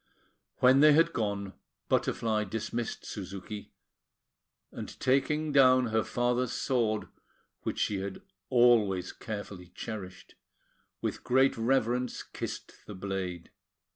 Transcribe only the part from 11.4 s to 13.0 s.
reverence kissed the